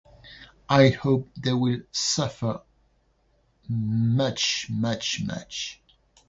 [0.67, 2.61] I hope that will suffer
[3.69, 5.79] much much much